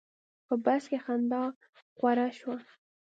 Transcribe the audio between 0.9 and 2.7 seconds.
خندا خوره شوه.